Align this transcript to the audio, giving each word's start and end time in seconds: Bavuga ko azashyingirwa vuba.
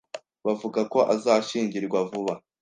Bavuga 0.45 0.81
ko 0.93 0.99
azashyingirwa 1.13 1.99
vuba. 2.09 2.33